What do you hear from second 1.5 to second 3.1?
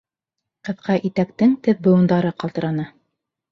теҙ быуындары ҡалтыраны.